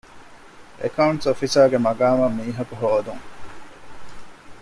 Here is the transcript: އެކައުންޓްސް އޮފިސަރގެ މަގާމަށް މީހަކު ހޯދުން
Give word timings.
އެކައުންޓްސް 0.81 1.27
އޮފިސަރގެ 1.27 1.77
މަގާމަށް 1.85 2.35
މީހަކު 2.39 2.73
ހޯދުން 2.81 3.23